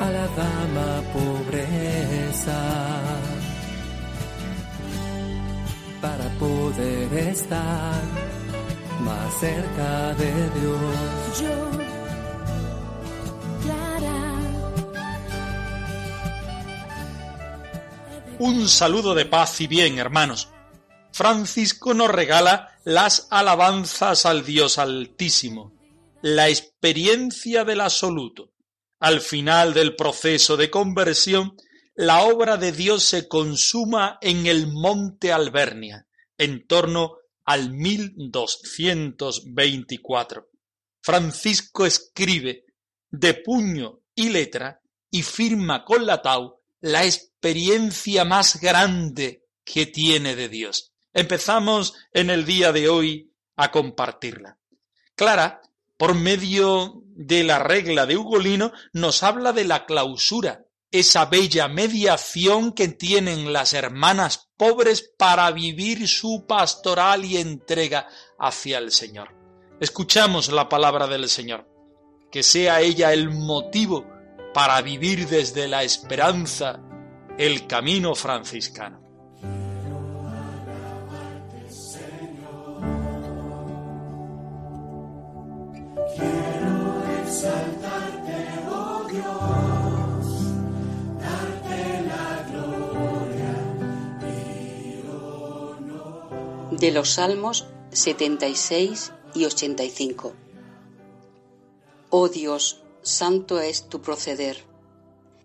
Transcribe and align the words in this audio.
A 0.00 0.10
la 0.10 0.26
dama 0.28 1.02
pobreza 1.12 2.60
para 6.00 6.28
poder 6.38 7.12
estar 7.14 8.02
más 9.00 9.34
cerca 9.40 10.14
de 10.14 10.50
Dios. 10.60 11.40
Yo, 11.40 11.70
Clara, 13.62 14.22
Un 18.38 18.68
saludo 18.68 19.14
de 19.14 19.26
paz 19.26 19.60
y 19.60 19.66
bien, 19.66 19.98
hermanos. 19.98 20.48
Francisco 21.12 21.94
nos 21.94 22.10
regala 22.10 22.76
las 22.84 23.28
alabanzas 23.30 24.26
al 24.26 24.44
Dios 24.44 24.78
Altísimo, 24.78 25.72
la 26.22 26.48
experiencia 26.48 27.64
del 27.64 27.80
absoluto. 27.80 28.53
Al 29.04 29.20
final 29.20 29.74
del 29.74 29.94
proceso 29.96 30.56
de 30.56 30.70
conversión, 30.70 31.56
la 31.94 32.22
obra 32.22 32.56
de 32.56 32.72
Dios 32.72 33.04
se 33.04 33.28
consuma 33.28 34.16
en 34.22 34.46
el 34.46 34.66
monte 34.66 35.30
Albernia, 35.30 36.06
en 36.38 36.66
torno 36.66 37.18
al 37.44 37.70
1224. 37.70 40.48
Francisco 41.02 41.84
escribe 41.84 42.64
de 43.10 43.34
puño 43.34 44.00
y 44.14 44.30
letra 44.30 44.80
y 45.10 45.20
firma 45.20 45.84
con 45.84 46.06
la 46.06 46.22
tau 46.22 46.62
la 46.80 47.04
experiencia 47.04 48.24
más 48.24 48.58
grande 48.58 49.44
que 49.66 49.84
tiene 49.84 50.34
de 50.34 50.48
Dios. 50.48 50.94
Empezamos 51.12 51.92
en 52.10 52.30
el 52.30 52.46
día 52.46 52.72
de 52.72 52.88
hoy 52.88 53.34
a 53.56 53.70
compartirla. 53.70 54.58
Clara, 55.14 55.60
por 55.98 56.14
medio 56.14 57.03
de 57.14 57.44
la 57.44 57.58
regla 57.58 58.06
de 58.06 58.16
Ugolino, 58.16 58.72
nos 58.92 59.22
habla 59.22 59.52
de 59.52 59.64
la 59.64 59.86
clausura, 59.86 60.64
esa 60.90 61.26
bella 61.26 61.68
mediación 61.68 62.72
que 62.72 62.88
tienen 62.88 63.52
las 63.52 63.72
hermanas 63.72 64.50
pobres 64.56 65.12
para 65.18 65.50
vivir 65.50 66.06
su 66.06 66.46
pastoral 66.46 67.24
y 67.24 67.36
entrega 67.36 68.06
hacia 68.38 68.78
el 68.78 68.92
Señor. 68.92 69.34
Escuchamos 69.80 70.52
la 70.52 70.68
palabra 70.68 71.06
del 71.06 71.28
Señor, 71.28 71.68
que 72.30 72.42
sea 72.42 72.80
ella 72.80 73.12
el 73.12 73.30
motivo 73.30 74.06
para 74.52 74.80
vivir 74.82 75.26
desde 75.28 75.66
la 75.66 75.82
esperanza 75.82 76.80
el 77.38 77.66
camino 77.66 78.14
franciscano. 78.14 79.03
De 96.84 96.90
los 96.90 97.14
Salmos 97.14 97.66
76 97.92 99.12
y 99.34 99.46
85. 99.46 100.34
Oh 102.10 102.28
Dios, 102.28 102.82
santo 103.00 103.58
es 103.60 103.88
tu 103.88 104.02
proceder. 104.02 104.64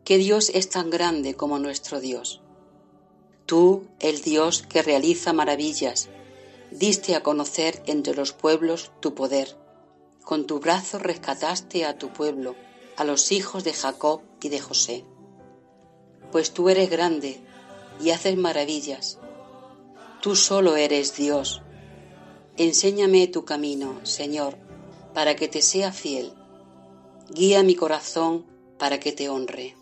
¿Qué 0.03 0.17
Dios 0.17 0.51
es 0.53 0.69
tan 0.69 0.89
grande 0.89 1.35
como 1.35 1.57
nuestro 1.57 2.01
Dios? 2.01 2.41
Tú, 3.45 3.87
el 4.01 4.21
Dios 4.21 4.63
que 4.67 4.81
realiza 4.81 5.31
maravillas, 5.31 6.09
diste 6.71 7.15
a 7.15 7.23
conocer 7.23 7.83
entre 7.85 8.15
los 8.15 8.33
pueblos 8.33 8.91
tu 8.99 9.15
poder. 9.15 9.55
Con 10.29 10.45
tu 10.45 10.59
brazo 10.59 10.99
rescataste 10.99 11.85
a 11.85 11.97
tu 11.97 12.13
pueblo, 12.13 12.55
a 12.97 13.03
los 13.03 13.31
hijos 13.31 13.63
de 13.63 13.73
Jacob 13.73 14.21
y 14.43 14.49
de 14.49 14.59
José. 14.59 15.03
Pues 16.31 16.53
tú 16.53 16.69
eres 16.69 16.91
grande 16.91 17.41
y 17.99 18.11
haces 18.11 18.37
maravillas 18.37 19.17
Tú 20.21 20.35
solo 20.35 20.75
eres 20.75 21.15
Dios. 21.15 21.63
Enséñame 22.57 23.25
tu 23.25 23.43
camino, 23.43 23.99
Señor, 24.03 24.55
para 25.15 25.35
que 25.35 25.47
te 25.47 25.63
sea 25.63 25.91
fiel. 25.91 26.31
Guía 27.31 27.63
mi 27.63 27.73
corazón 27.73 28.45
para 28.77 28.99
que 28.99 29.13
te 29.13 29.29
honre. 29.29 29.75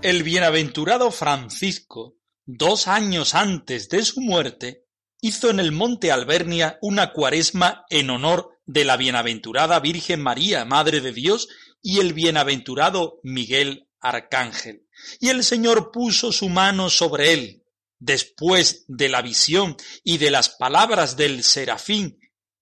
El 0.00 0.22
bienaventurado 0.22 1.10
Francisco, 1.10 2.17
dos 2.48 2.88
años 2.88 3.34
antes 3.34 3.90
de 3.90 4.02
su 4.02 4.22
muerte, 4.22 4.86
hizo 5.20 5.50
en 5.50 5.60
el 5.60 5.70
monte 5.70 6.10
Albernia 6.10 6.78
una 6.80 7.12
cuaresma 7.12 7.84
en 7.90 8.08
honor 8.08 8.58
de 8.64 8.86
la 8.86 8.96
bienaventurada 8.96 9.78
Virgen 9.80 10.22
María, 10.22 10.64
Madre 10.64 11.02
de 11.02 11.12
Dios, 11.12 11.48
y 11.82 12.00
el 12.00 12.14
bienaventurado 12.14 13.20
Miguel 13.22 13.90
Arcángel. 14.00 14.86
Y 15.20 15.28
el 15.28 15.44
Señor 15.44 15.90
puso 15.92 16.32
su 16.32 16.48
mano 16.48 16.88
sobre 16.88 17.34
él. 17.34 17.64
Después 17.98 18.86
de 18.88 19.10
la 19.10 19.20
visión 19.20 19.76
y 20.02 20.16
de 20.16 20.30
las 20.30 20.48
palabras 20.48 21.18
del 21.18 21.44
serafín 21.44 22.18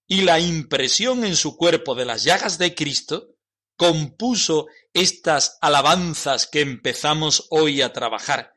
y 0.08 0.22
la 0.22 0.40
impresión 0.40 1.24
en 1.24 1.36
su 1.36 1.56
cuerpo 1.56 1.94
de 1.94 2.06
las 2.06 2.24
llagas 2.24 2.58
de 2.58 2.74
Cristo, 2.74 3.36
compuso 3.76 4.66
estas 4.92 5.58
alabanzas 5.60 6.48
que 6.48 6.60
empezamos 6.62 7.46
hoy 7.50 7.82
a 7.82 7.92
trabajar 7.92 8.55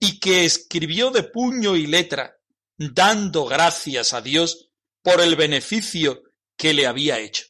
y 0.00 0.18
que 0.18 0.44
escribió 0.46 1.10
de 1.10 1.22
puño 1.22 1.76
y 1.76 1.86
letra, 1.86 2.38
dando 2.78 3.44
gracias 3.44 4.14
a 4.14 4.22
Dios 4.22 4.70
por 5.02 5.20
el 5.20 5.36
beneficio 5.36 6.22
que 6.56 6.72
le 6.72 6.86
había 6.86 7.18
hecho. 7.18 7.44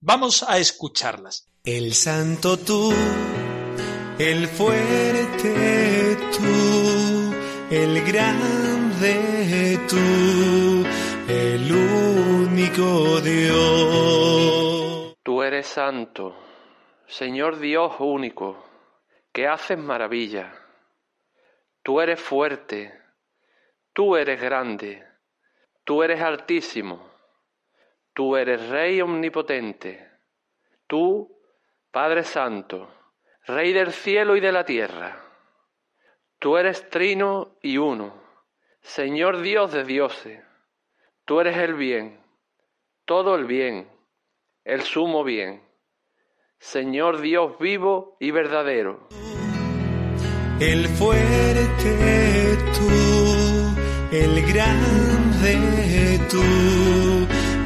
Vamos 0.00 0.42
a 0.42 0.58
escucharlas. 0.58 1.48
El 1.64 1.94
santo 1.94 2.58
tú, 2.58 2.92
el 4.18 4.48
fuerte 4.48 6.18
tú, 6.36 7.32
el 7.70 8.04
grande 8.04 9.78
tú, 9.88 10.84
el 11.32 11.72
único 11.72 13.20
Dios. 13.20 15.14
Tú 15.22 15.42
eres 15.44 15.68
santo, 15.68 16.36
Señor 17.06 17.60
Dios 17.60 17.92
único, 18.00 18.64
que 19.32 19.46
haces 19.46 19.78
maravillas. 19.78 20.61
Tú 21.82 22.00
eres 22.00 22.20
fuerte, 22.20 22.96
tú 23.92 24.16
eres 24.16 24.40
grande, 24.40 25.04
tú 25.84 26.02
eres 26.04 26.20
altísimo, 26.22 27.10
tú 28.14 28.36
eres 28.36 28.68
Rey 28.68 29.00
omnipotente, 29.00 30.08
tú 30.86 31.40
Padre 31.90 32.22
Santo, 32.22 32.88
Rey 33.46 33.72
del 33.72 33.92
cielo 33.92 34.36
y 34.36 34.40
de 34.40 34.52
la 34.52 34.64
tierra, 34.64 35.20
tú 36.38 36.56
eres 36.56 36.88
trino 36.88 37.56
y 37.62 37.78
uno, 37.78 38.14
Señor 38.80 39.40
Dios 39.40 39.72
de 39.72 39.82
dioses, 39.82 40.40
tú 41.24 41.40
eres 41.40 41.56
el 41.56 41.74
bien, 41.74 42.22
todo 43.04 43.34
el 43.34 43.44
bien, 43.44 43.90
el 44.62 44.82
sumo 44.82 45.24
bien, 45.24 45.62
Señor 46.60 47.20
Dios 47.20 47.58
vivo 47.58 48.16
y 48.20 48.30
verdadero. 48.30 49.08
El 50.62 50.86
fuerte 50.90 52.56
tú, 52.78 52.88
el 54.12 54.42
grande 54.46 56.20
tú, 56.30 56.40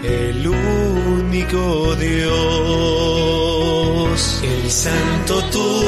el 0.03 0.49
único 0.49 1.95
Dios. 1.97 2.33
El 4.43 4.71
santo 4.71 5.45
tú, 5.53 5.83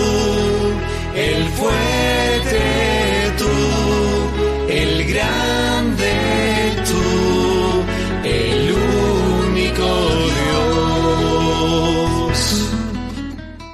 el 1.15 1.49
fuerte 1.49 2.61
tú, 3.39 3.49
el 4.69 5.05
grande 5.11 6.13
tú, 6.91 7.03
el 8.23 8.71
único 9.49 9.89
Dios. 12.29 12.39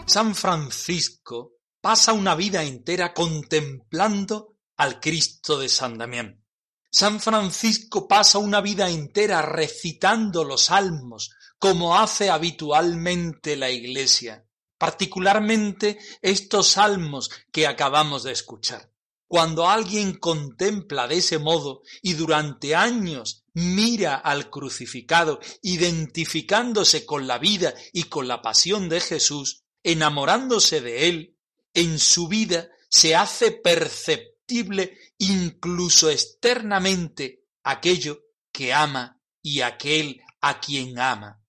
San 0.07 0.37
Francisco 0.37 1.54
pasa 1.85 2.15
una 2.15 2.35
vida 2.35 2.65
entera 2.65 3.13
contemplando 3.13 4.57
al 4.79 5.01
Cristo 5.01 5.59
de 5.59 5.69
San 5.69 5.99
Damián. 5.99 6.43
San 6.91 7.21
Francisco 7.21 8.09
pasa 8.09 8.39
una 8.39 8.63
vida 8.63 8.89
entera 8.89 9.43
recitando 9.43 10.45
los 10.45 10.63
salmos, 10.63 11.33
como 11.59 11.99
hace 11.99 12.31
habitualmente 12.31 13.55
la 13.57 13.69
Iglesia, 13.69 14.47
particularmente 14.79 15.99
estos 16.23 16.69
salmos 16.69 17.31
que 17.53 17.67
acabamos 17.67 18.23
de 18.23 18.33
escuchar. 18.33 18.91
Cuando 19.29 19.69
alguien 19.69 20.15
contempla 20.15 21.07
de 21.07 21.19
ese 21.19 21.39
modo 21.39 21.83
y 22.01 22.15
durante 22.15 22.75
años 22.75 23.45
mira 23.53 24.15
al 24.15 24.49
crucificado, 24.49 25.39
identificándose 25.61 27.05
con 27.05 27.27
la 27.27 27.37
vida 27.37 27.75
y 27.93 28.05
con 28.05 28.27
la 28.27 28.41
pasión 28.41 28.89
de 28.89 29.03
Jesús, 29.03 29.65
enamorándose 29.83 30.81
de 30.81 31.11
él, 31.11 31.34
en 31.75 31.99
su 31.99 32.29
vida 32.29 32.71
se 32.89 33.15
hace 33.15 33.51
perceptible 33.51 34.97
incluso 35.19 36.11
externamente 36.11 37.45
aquello 37.63 38.21
que 38.53 38.73
ama 38.73 39.21
y 39.43 39.61
aquel 39.61 40.23
a 40.41 40.61
quien 40.61 40.99
ama. 40.99 41.43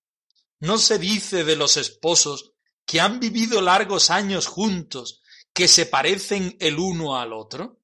No 0.59 0.77
se 0.77 0.97
dice 0.97 1.43
de 1.43 1.55
los 1.55 1.77
esposos 1.77 2.53
que 2.85 2.99
han 2.99 3.19
vivido 3.19 3.61
largos 3.61 4.09
años 4.09 4.47
juntos, 4.47 5.21
que 5.53 5.67
se 5.67 5.85
parecen 5.85 6.57
el 6.59 6.79
uno 6.79 7.17
al 7.17 7.33
otro? 7.33 7.81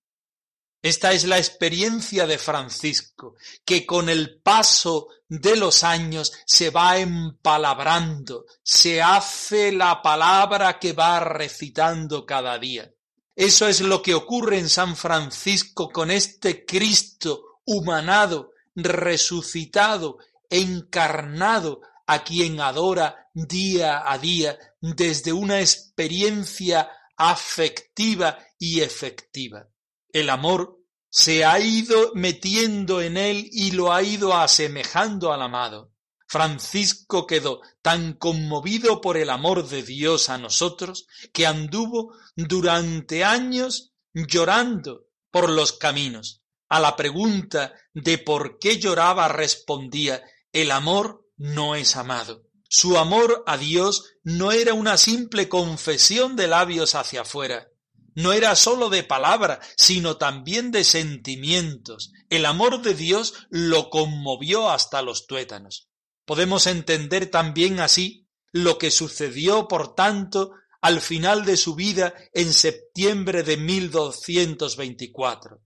Esta 0.82 1.12
es 1.12 1.26
la 1.26 1.38
experiencia 1.38 2.26
de 2.26 2.40
Francisco, 2.40 3.36
que 3.64 3.86
con 3.86 4.10
el 4.10 4.42
paso 4.42 5.10
de 5.28 5.56
los 5.56 5.84
años 5.84 6.34
se 6.46 6.72
va 6.72 6.98
empalabrando, 6.98 8.46
se 8.64 9.02
hace 9.02 9.72
la 9.72 10.02
palabra 10.02 10.80
que 10.80 10.94
va 10.94 11.20
recitando 11.20 12.26
cada 12.26 12.58
día. 12.58 12.92
Eso 13.36 13.68
es 13.68 13.82
lo 13.82 14.02
que 14.02 14.16
ocurre 14.16 14.58
en 14.58 14.70
San 14.70 14.96
Francisco 14.96 15.90
con 15.90 16.10
este 16.10 16.66
Cristo 16.66 17.60
humanado, 17.64 18.52
resucitado, 18.76 20.18
encarnado, 20.50 21.82
a 22.08 22.26
quien 22.26 22.60
adora 22.60 23.30
día 23.34 24.04
a 24.06 24.18
día 24.18 24.58
desde 24.82 25.32
una 25.32 25.62
experiencia 25.62 26.90
afectiva 27.16 28.38
y 28.60 28.82
efectiva. 28.82 29.71
El 30.14 30.30
amor 30.30 30.80
se 31.10 31.44
ha 31.46 31.60
ido 31.60 32.12
metiendo 32.16 33.02
en 33.02 33.18
él 33.18 33.50
y 33.52 33.72
lo 33.72 33.94
ha 33.94 34.02
ido 34.02 34.34
asemejando 34.34 35.34
al 35.34 35.42
amado. 35.42 35.92
Francisco 36.28 37.28
quedó 37.28 37.60
tan 37.82 38.14
conmovido 38.14 39.02
por 39.02 39.18
el 39.18 39.30
amor 39.30 39.68
de 39.68 39.84
Dios 39.84 40.30
a 40.30 40.38
nosotros 40.38 41.06
que 41.34 41.46
anduvo 41.46 42.16
durante 42.38 43.26
años 43.26 43.92
llorando 44.14 45.08
por 45.30 45.50
los 45.50 45.74
caminos. 45.74 46.42
A 46.70 46.80
la 46.80 46.96
pregunta 46.96 47.74
de 47.94 48.18
por 48.18 48.60
qué 48.60 48.80
lloraba 48.80 49.28
respondía 49.28 50.24
el 50.54 50.72
amor 50.72 51.26
no 51.36 51.76
es 51.76 51.96
amado. 51.96 52.44
Su 52.70 52.98
amor 52.98 53.44
a 53.46 53.58
Dios 53.58 54.14
no 54.24 54.54
era 54.54 54.74
una 54.74 54.98
simple 54.98 55.50
confesión 55.50 56.38
de 56.38 56.48
labios 56.48 56.96
hacia 56.96 57.22
afuera, 57.22 57.68
no 58.16 58.34
era 58.34 58.56
sólo 58.56 58.90
de 58.90 59.04
palabra, 59.04 59.60
sino 59.78 60.18
también 60.18 60.72
de 60.72 60.84
sentimientos. 60.84 62.12
El 62.30 62.46
amor 62.46 62.82
de 62.82 62.94
Dios 62.94 63.34
lo 63.50 63.90
conmovió 63.90 64.70
hasta 64.70 65.02
los 65.02 65.28
tuétanos. 65.28 65.90
Podemos 66.26 66.68
entender 66.68 67.28
también 67.28 67.80
así 67.80 68.28
lo 68.52 68.78
que 68.78 68.92
sucedió, 68.92 69.68
por 69.68 69.96
tanto, 69.96 70.52
al 70.82 71.02
final 71.02 71.46
de 71.46 71.58
su 71.58 71.76
vida 71.76 72.14
en 72.34 72.54
septiembre 72.54 73.44
de 73.44 73.58
1224 73.58 75.62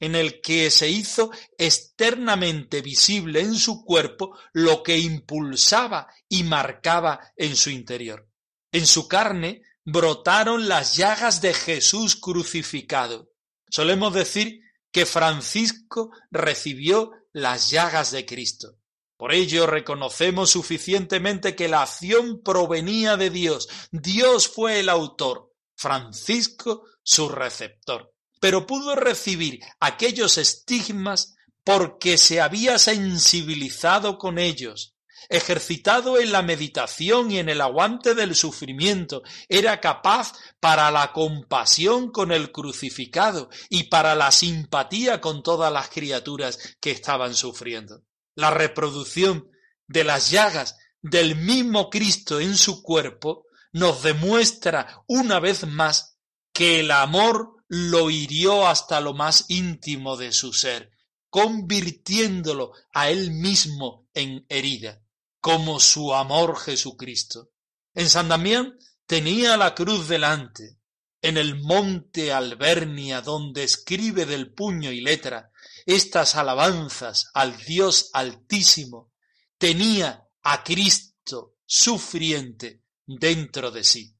en 0.00 0.14
el 0.14 0.40
que 0.40 0.70
se 0.70 0.88
hizo 0.88 1.30
externamente 1.58 2.82
visible 2.82 3.40
en 3.40 3.54
su 3.54 3.84
cuerpo 3.84 4.36
lo 4.52 4.82
que 4.82 4.98
impulsaba 4.98 6.08
y 6.28 6.44
marcaba 6.44 7.20
en 7.36 7.56
su 7.56 7.70
interior. 7.70 8.28
En 8.72 8.86
su 8.86 9.08
carne 9.08 9.62
brotaron 9.84 10.68
las 10.68 10.96
llagas 10.96 11.40
de 11.40 11.54
Jesús 11.54 12.16
crucificado. 12.16 13.30
Solemos 13.68 14.14
decir 14.14 14.60
que 14.92 15.06
Francisco 15.06 16.10
recibió 16.30 17.12
las 17.32 17.70
llagas 17.70 18.10
de 18.10 18.24
Cristo. 18.24 18.76
Por 19.16 19.32
ello 19.32 19.66
reconocemos 19.66 20.50
suficientemente 20.50 21.54
que 21.54 21.68
la 21.68 21.82
acción 21.82 22.42
provenía 22.42 23.16
de 23.16 23.30
Dios. 23.30 23.68
Dios 23.90 24.48
fue 24.48 24.80
el 24.80 24.88
autor, 24.88 25.52
Francisco 25.76 26.84
su 27.02 27.28
receptor 27.28 28.14
pero 28.44 28.66
pudo 28.66 28.94
recibir 28.94 29.60
aquellos 29.80 30.36
estigmas 30.36 31.34
porque 31.64 32.18
se 32.18 32.42
había 32.42 32.78
sensibilizado 32.78 34.18
con 34.18 34.38
ellos, 34.38 34.93
ejercitado 35.28 36.18
en 36.18 36.32
la 36.32 36.42
meditación 36.42 37.30
y 37.30 37.38
en 37.38 37.48
el 37.48 37.60
aguante 37.60 38.14
del 38.14 38.34
sufrimiento, 38.34 39.22
era 39.48 39.80
capaz 39.80 40.32
para 40.60 40.90
la 40.90 41.12
compasión 41.12 42.10
con 42.10 42.32
el 42.32 42.52
crucificado 42.52 43.50
y 43.68 43.84
para 43.84 44.14
la 44.14 44.30
simpatía 44.32 45.20
con 45.20 45.42
todas 45.42 45.72
las 45.72 45.88
criaturas 45.88 46.76
que 46.80 46.90
estaban 46.90 47.34
sufriendo. 47.34 48.02
La 48.34 48.50
reproducción 48.50 49.50
de 49.86 50.04
las 50.04 50.30
llagas 50.30 50.76
del 51.02 51.36
mismo 51.36 51.90
Cristo 51.90 52.40
en 52.40 52.56
su 52.56 52.82
cuerpo 52.82 53.44
nos 53.72 54.02
demuestra 54.02 55.02
una 55.06 55.40
vez 55.40 55.66
más 55.66 56.18
que 56.52 56.80
el 56.80 56.90
amor 56.90 57.54
lo 57.68 58.10
hirió 58.10 58.66
hasta 58.66 59.00
lo 59.00 59.14
más 59.14 59.46
íntimo 59.48 60.16
de 60.16 60.32
su 60.32 60.52
ser, 60.52 60.92
convirtiéndolo 61.28 62.72
a 62.92 63.10
él 63.10 63.32
mismo 63.32 64.06
en 64.14 64.46
herida, 64.48 65.02
como 65.44 65.78
su 65.78 66.14
amor 66.14 66.58
Jesucristo. 66.58 67.50
En 67.92 68.08
San 68.08 68.28
Damián 68.30 68.78
tenía 69.04 69.58
la 69.58 69.74
cruz 69.74 70.08
delante, 70.08 70.78
en 71.20 71.36
el 71.36 71.60
monte 71.60 72.32
Albernia, 72.32 73.20
donde 73.20 73.62
escribe 73.62 74.24
del 74.24 74.54
puño 74.54 74.90
y 74.90 75.02
letra 75.02 75.50
estas 75.84 76.36
alabanzas 76.36 77.30
al 77.34 77.58
Dios 77.58 78.08
Altísimo, 78.14 79.12
tenía 79.58 80.26
a 80.42 80.64
Cristo 80.64 81.56
sufriente 81.66 82.80
dentro 83.04 83.70
de 83.70 83.84
sí. 83.84 84.16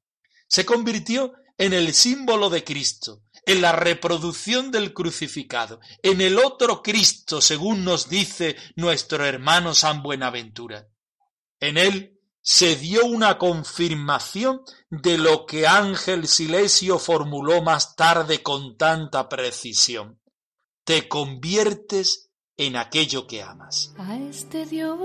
Se 0.47 0.67
convirtió 0.67 1.33
en 1.57 1.73
el 1.73 1.95
símbolo 1.95 2.51
de 2.51 2.65
Cristo, 2.65 3.23
en 3.47 3.63
la 3.63 3.73
reproducción 3.73 4.71
del 4.71 4.93
crucificado, 4.93 5.81
en 6.03 6.21
el 6.21 6.37
otro 6.37 6.83
Cristo, 6.83 7.41
según 7.41 7.83
nos 7.83 8.11
dice 8.11 8.57
nuestro 8.77 9.25
hermano 9.25 9.75
San 9.75 10.03
Buenaventura. 10.03 10.87
En 11.65 11.79
él 11.79 12.21
se 12.43 12.77
dio 12.77 13.07
una 13.07 13.39
confirmación 13.39 14.61
de 14.91 15.17
lo 15.17 15.47
que 15.47 15.67
Ángel 15.67 16.29
Silesio 16.29 16.99
formuló 16.99 17.63
más 17.63 17.97
tarde 17.97 18.43
con 18.43 18.77
tanta 18.77 19.31
precisión. 19.31 20.21
Te 20.85 21.09
conviertes 21.09 22.29
en 22.59 22.77
aquello 22.77 23.27
que 23.27 23.43
amas. 23.43 23.95
A 23.97 24.15
este 24.19 24.67
Dios 24.67 24.99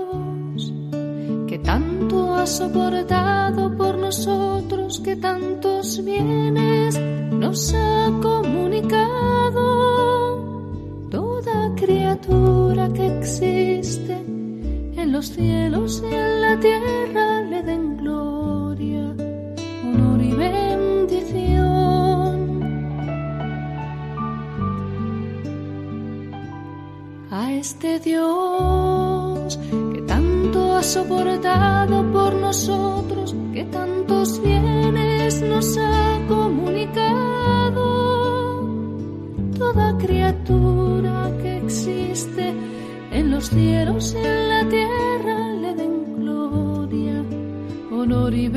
que 1.48 1.58
tanto 1.60 2.34
ha 2.34 2.46
soportado 2.46 3.74
por 3.74 3.96
nosotros, 3.96 5.00
que 5.00 5.16
tantos 5.16 6.04
bienes 6.04 7.00
nos 7.00 7.72
ha 7.72 8.12
comunicado. 8.20 9.62
Toda 11.10 11.74
criatura 11.74 12.92
que 12.92 13.06
existe 13.18 14.39
los 15.10 15.26
cielos 15.26 16.02
y 16.10 16.14
en 16.14 16.40
la 16.40 16.58
tierra 16.60 17.42
le 17.42 17.62
den 17.62 17.96
gloria, 17.96 19.14
honor 19.84 20.22
y 20.22 20.32
bendición. 20.32 21.80
A 27.30 27.52
este 27.52 27.98
Dios 28.00 29.58
ha 30.80 30.82
soportado 30.82 32.10
por 32.10 32.32
nosotros, 32.34 33.36
que 33.52 33.64
tantos 33.64 34.42
bienes 34.42 35.42
nos 35.42 35.76
ha 35.76 36.18
comunicado. 36.26 37.84
Toda 39.58 39.98
criatura 39.98 41.30
que 41.42 41.58
existe 41.58 42.54
en 43.10 43.30
los 43.30 43.50
cielos 43.50 44.14
y 44.14 44.26
en 44.26 44.48
la 44.48 44.68
tierra 44.68 45.54
le 45.54 45.74
den 45.74 46.16
gloria, 46.16 47.24
honor 47.90 48.34
y 48.34 48.48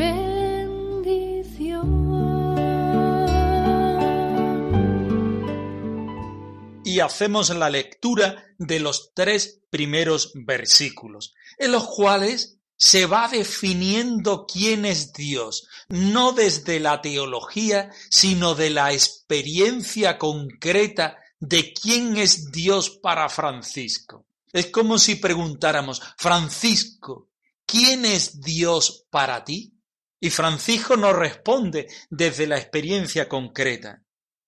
y 6.94 7.00
hacemos 7.00 7.50
la 7.50 7.72
lectura 7.72 8.46
de 8.60 8.80
los 8.80 9.14
tres 9.16 9.62
primeros 9.72 10.32
versículos, 10.36 11.34
en 11.58 11.72
los 11.72 11.88
cuales 11.88 12.60
se 12.78 13.08
va 13.08 13.28
definiendo 13.30 14.46
quién 14.46 14.86
es 14.86 15.12
Dios, 15.12 15.68
no 15.88 16.34
desde 16.34 16.80
la 16.80 17.02
teología, 17.02 17.90
sino 18.12 18.54
de 18.54 18.70
la 18.70 18.94
experiencia 18.94 20.20
concreta 20.20 21.18
de 21.40 21.74
quién 21.74 22.16
es 22.18 22.52
Dios 22.52 22.92
para 22.92 23.28
Francisco. 23.28 24.28
Es 24.54 24.68
como 24.68 25.00
si 25.00 25.16
preguntáramos, 25.16 26.02
Francisco, 26.18 27.32
¿quién 27.66 28.06
es 28.06 28.40
Dios 28.40 29.08
para 29.10 29.44
ti? 29.44 29.74
Y 30.20 30.30
Francisco 30.30 30.96
nos 30.96 31.16
responde 31.16 31.88
desde 32.10 32.48
la 32.48 32.58
experiencia 32.58 33.28
concreta. 33.28 34.04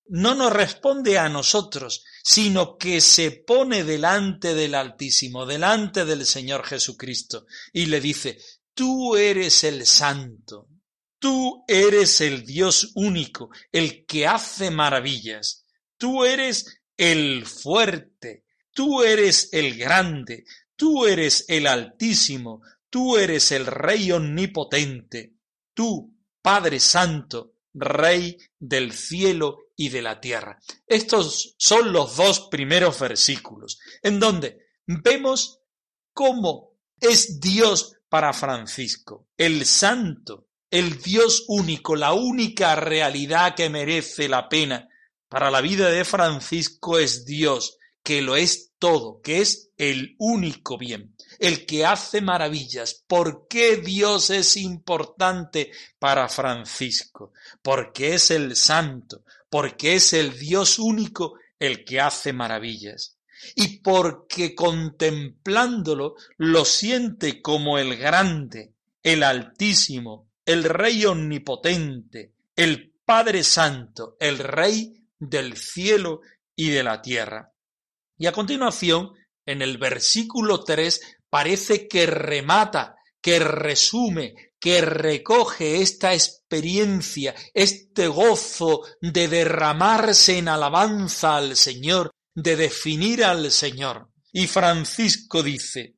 No 0.07 0.35
nos 0.35 0.53
responde 0.53 1.17
a 1.17 1.27
nosotros, 1.27 2.05
sino 2.23 2.77
que 2.77 3.01
se 3.01 3.31
pone 3.31 3.83
delante 3.83 4.53
del 4.53 4.75
Altísimo, 4.75 5.47
delante 5.47 6.05
del 6.05 6.25
Señor 6.25 6.63
Jesucristo, 6.63 7.47
y 7.73 7.87
le 7.87 7.99
dice, 7.99 8.37
tú 8.75 9.15
eres 9.15 9.63
el 9.63 9.87
santo, 9.87 10.69
tú 11.17 11.63
eres 11.67 12.21
el 12.21 12.45
Dios 12.45 12.91
único, 12.93 13.49
el 13.71 14.05
que 14.05 14.27
hace 14.27 14.69
maravillas, 14.69 15.65
tú 15.97 16.23
eres 16.23 16.83
el 16.95 17.47
fuerte, 17.47 18.44
tú 18.75 19.01
eres 19.01 19.49
el 19.53 19.77
grande, 19.77 20.43
tú 20.75 21.07
eres 21.07 21.45
el 21.47 21.65
Altísimo, 21.65 22.61
tú 22.89 23.15
eres 23.17 23.51
el 23.53 23.65
Rey 23.65 24.11
omnipotente, 24.11 25.33
tú, 25.73 26.13
Padre 26.41 26.79
Santo, 26.81 27.53
Rey 27.73 28.37
del 28.59 28.91
cielo 28.91 29.69
y 29.77 29.89
de 29.89 30.01
la 30.01 30.19
tierra. 30.19 30.59
Estos 30.85 31.55
son 31.57 31.93
los 31.93 32.17
dos 32.17 32.47
primeros 32.51 32.99
versículos, 32.99 33.79
en 34.03 34.19
donde 34.19 34.59
vemos 34.85 35.61
cómo 36.13 36.73
es 36.99 37.39
Dios 37.39 37.93
para 38.09 38.33
Francisco, 38.33 39.29
el 39.37 39.65
santo, 39.65 40.47
el 40.69 41.01
Dios 41.01 41.45
único, 41.47 41.95
la 41.95 42.11
única 42.11 42.75
realidad 42.75 43.55
que 43.55 43.69
merece 43.69 44.27
la 44.27 44.49
pena 44.49 44.89
para 45.29 45.49
la 45.49 45.61
vida 45.61 45.89
de 45.89 46.03
Francisco 46.03 46.99
es 46.99 47.25
Dios, 47.25 47.77
que 48.05 48.21
lo 48.21 48.35
es 48.35 48.73
todo, 48.77 49.19
que 49.19 49.41
es 49.41 49.71
el 49.77 50.15
único 50.19 50.77
bien, 50.77 51.15
el 51.39 51.65
que 51.65 51.85
hace 51.85 52.21
maravillas. 52.21 53.03
¿Por 53.07 53.47
qué 53.47 53.77
Dios 53.77 54.29
es 54.29 54.57
importante 54.57 55.71
para 55.97 56.29
Francisco? 56.29 57.33
Porque 57.63 58.13
es 58.13 58.29
el 58.29 58.55
santo, 58.55 59.23
porque 59.49 59.95
es 59.95 60.13
el 60.13 60.37
Dios 60.37 60.77
único 60.77 61.33
el 61.57 61.83
que 61.83 61.99
hace 61.99 62.31
maravillas. 62.31 63.17
Y 63.55 63.79
porque 63.79 64.53
contemplándolo 64.53 66.15
lo 66.37 66.63
siente 66.63 67.41
como 67.41 67.79
el 67.79 67.97
grande, 67.97 68.75
el 69.01 69.23
altísimo, 69.23 70.29
el 70.45 70.63
Rey 70.63 71.05
omnipotente, 71.05 72.33
el 72.55 72.93
Padre 73.03 73.43
Santo, 73.43 74.15
el 74.19 74.37
Rey 74.37 74.93
del 75.17 75.57
cielo 75.57 76.21
y 76.55 76.69
de 76.69 76.83
la 76.83 77.01
tierra. 77.01 77.54
Y 78.17 78.27
a 78.27 78.31
continuación, 78.31 79.11
en 79.45 79.61
el 79.61 79.77
versículo 79.77 80.63
3, 80.63 81.01
parece 81.29 81.87
que 81.87 82.05
remata, 82.05 82.95
que 83.21 83.39
resume, 83.39 84.33
que 84.59 84.81
recoge 84.81 85.81
esta 85.81 86.13
experiencia, 86.13 87.35
este 87.53 88.07
gozo 88.07 88.81
de 89.01 89.27
derramarse 89.27 90.37
en 90.37 90.47
alabanza 90.47 91.37
al 91.37 91.55
Señor, 91.55 92.11
de 92.33 92.55
definir 92.55 93.23
al 93.23 93.51
Señor. 93.51 94.09
Y 94.31 94.47
Francisco 94.47 95.43
dice, 95.43 95.95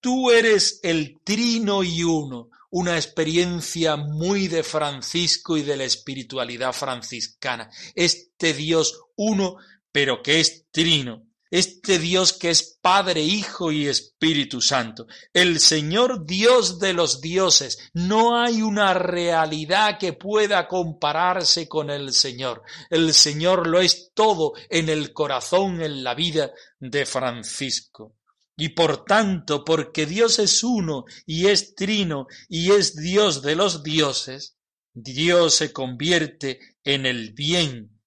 tú 0.00 0.30
eres 0.30 0.80
el 0.82 1.16
trino 1.24 1.82
y 1.82 2.02
uno, 2.02 2.50
una 2.70 2.96
experiencia 2.96 3.96
muy 3.96 4.48
de 4.48 4.62
Francisco 4.62 5.56
y 5.56 5.62
de 5.62 5.76
la 5.76 5.84
espiritualidad 5.84 6.72
franciscana. 6.72 7.70
Este 7.94 8.54
Dios 8.54 9.00
uno, 9.16 9.56
pero 9.92 10.22
que 10.22 10.40
es 10.40 10.66
trino, 10.70 11.29
este 11.50 11.98
Dios 11.98 12.32
que 12.32 12.50
es 12.50 12.78
Padre, 12.80 13.22
Hijo 13.22 13.72
y 13.72 13.88
Espíritu 13.88 14.60
Santo, 14.60 15.06
el 15.32 15.58
Señor 15.58 16.24
Dios 16.24 16.78
de 16.78 16.92
los 16.92 17.20
dioses. 17.20 17.90
No 17.92 18.40
hay 18.40 18.62
una 18.62 18.94
realidad 18.94 19.98
que 19.98 20.12
pueda 20.12 20.68
compararse 20.68 21.68
con 21.68 21.90
el 21.90 22.12
Señor. 22.12 22.62
El 22.88 23.12
Señor 23.12 23.66
lo 23.66 23.80
es 23.80 24.12
todo 24.14 24.52
en 24.68 24.88
el 24.88 25.12
corazón, 25.12 25.82
en 25.82 26.04
la 26.04 26.14
vida 26.14 26.52
de 26.78 27.04
Francisco. 27.04 28.16
Y 28.56 28.70
por 28.70 29.04
tanto, 29.04 29.64
porque 29.64 30.06
Dios 30.06 30.38
es 30.38 30.62
uno 30.62 31.04
y 31.24 31.46
es 31.46 31.74
trino 31.74 32.26
y 32.48 32.72
es 32.72 32.94
Dios 32.94 33.42
de 33.42 33.56
los 33.56 33.82
dioses, 33.82 34.58
Dios 34.92 35.54
se 35.54 35.72
convierte 35.72 36.60
en 36.84 37.06
el 37.06 37.32
bien, 37.32 38.00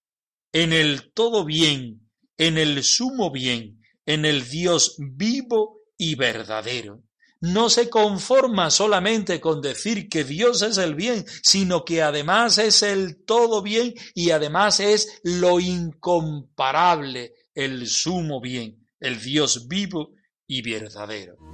en 0.52 0.74
el 0.74 1.12
todo 1.14 1.44
bien, 1.44 2.03
en 2.38 2.58
el 2.58 2.84
sumo 2.84 3.32
bien, 3.32 3.82
en 4.06 4.26
el 4.26 4.48
Dios 4.48 4.96
vivo 4.98 5.82
y 5.98 6.16
verdadero. 6.16 7.04
No 7.42 7.70
se 7.70 7.90
conforma 7.90 8.72
solamente 8.72 9.42
con 9.42 9.62
decir 9.62 10.08
que 10.08 10.24
Dios 10.24 10.62
es 10.62 10.78
el 10.78 10.96
bien, 10.96 11.26
sino 11.44 11.84
que 11.84 12.02
además 12.02 12.58
es 12.58 12.84
el 12.84 13.26
todo 13.26 13.62
bien 13.62 13.94
y 14.14 14.32
además 14.32 14.80
es 14.80 15.20
lo 15.24 15.60
incomparable, 15.60 17.34
el 17.54 17.88
sumo 17.88 18.40
bien, 18.40 18.88
el 19.00 19.22
Dios 19.22 19.68
vivo 19.68 20.14
y 20.48 20.62
verdadero. 20.62 21.53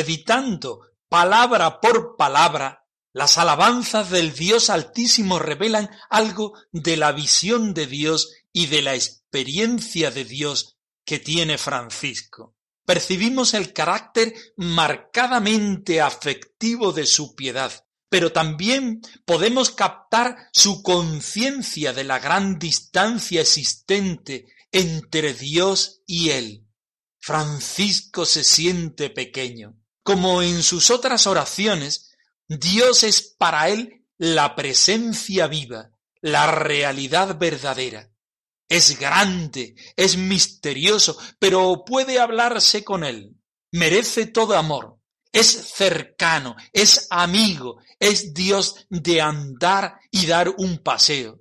Meditando 0.00 0.80
palabra 1.10 1.78
por 1.78 2.16
palabra, 2.16 2.86
las 3.12 3.36
alabanzas 3.36 4.08
del 4.08 4.32
Dios 4.32 4.70
Altísimo 4.70 5.38
revelan 5.38 5.90
algo 6.08 6.54
de 6.72 6.96
la 6.96 7.12
visión 7.12 7.74
de 7.74 7.86
Dios 7.86 8.32
y 8.50 8.68
de 8.68 8.80
la 8.80 8.94
experiencia 8.94 10.10
de 10.10 10.24
Dios 10.24 10.78
que 11.04 11.18
tiene 11.18 11.58
Francisco. 11.58 12.56
Percibimos 12.86 13.52
el 13.52 13.74
carácter 13.74 14.32
marcadamente 14.56 16.00
afectivo 16.00 16.92
de 16.92 17.04
su 17.04 17.34
piedad, 17.34 17.70
pero 18.08 18.32
también 18.32 19.02
podemos 19.26 19.70
captar 19.70 20.48
su 20.50 20.82
conciencia 20.82 21.92
de 21.92 22.04
la 22.04 22.20
gran 22.20 22.58
distancia 22.58 23.42
existente 23.42 24.46
entre 24.72 25.34
Dios 25.34 26.00
y 26.06 26.30
él. 26.30 26.66
Francisco 27.18 28.24
se 28.24 28.44
siente 28.44 29.10
pequeño. 29.10 29.76
Como 30.02 30.42
en 30.42 30.62
sus 30.62 30.90
otras 30.90 31.26
oraciones, 31.26 32.10
Dios 32.48 33.04
es 33.04 33.22
para 33.22 33.68
él 33.68 34.04
la 34.18 34.56
presencia 34.56 35.46
viva, 35.46 35.90
la 36.20 36.50
realidad 36.50 37.38
verdadera. 37.38 38.10
Es 38.68 38.98
grande, 38.98 39.74
es 39.96 40.16
misterioso, 40.16 41.18
pero 41.38 41.84
puede 41.84 42.18
hablarse 42.18 42.84
con 42.84 43.04
él. 43.04 43.36
Merece 43.72 44.26
todo 44.26 44.56
amor. 44.56 44.98
Es 45.32 45.46
cercano, 45.46 46.56
es 46.72 47.06
amigo, 47.10 47.78
es 47.98 48.34
Dios 48.34 48.86
de 48.88 49.20
andar 49.20 50.00
y 50.10 50.26
dar 50.26 50.48
un 50.56 50.78
paseo. 50.78 51.40